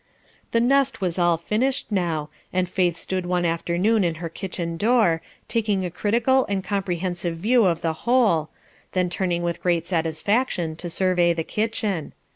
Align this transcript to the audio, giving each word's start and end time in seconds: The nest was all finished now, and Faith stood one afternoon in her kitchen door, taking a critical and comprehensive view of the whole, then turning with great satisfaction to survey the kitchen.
The 0.51 0.59
nest 0.59 0.99
was 0.99 1.19
all 1.19 1.37
finished 1.37 1.91
now, 1.91 2.31
and 2.51 2.67
Faith 2.67 2.97
stood 2.97 3.23
one 3.23 3.45
afternoon 3.45 4.03
in 4.03 4.15
her 4.15 4.29
kitchen 4.29 4.75
door, 4.75 5.21
taking 5.47 5.85
a 5.85 5.91
critical 5.91 6.43
and 6.49 6.63
comprehensive 6.63 7.37
view 7.37 7.65
of 7.65 7.81
the 7.81 7.93
whole, 8.09 8.49
then 8.93 9.11
turning 9.11 9.43
with 9.43 9.61
great 9.61 9.85
satisfaction 9.85 10.75
to 10.77 10.89
survey 10.89 11.33
the 11.33 11.43
kitchen. 11.43 12.13